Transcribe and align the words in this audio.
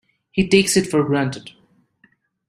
He 0.31 0.47
takes 0.49 0.75
it 0.75 0.87
for 0.89 1.03
granted. 1.03 1.51